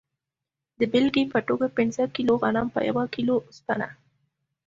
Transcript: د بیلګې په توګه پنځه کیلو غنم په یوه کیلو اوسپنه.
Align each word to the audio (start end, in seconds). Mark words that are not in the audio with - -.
د 0.79 0.81
بیلګې 0.91 1.23
په 1.33 1.39
توګه 1.47 1.65
پنځه 1.77 2.03
کیلو 2.15 2.33
غنم 2.41 2.67
په 2.75 2.79
یوه 2.89 3.03
کیلو 3.15 3.35
اوسپنه. 3.47 3.87